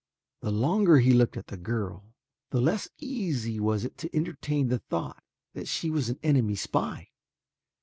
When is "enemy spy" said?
6.23-7.09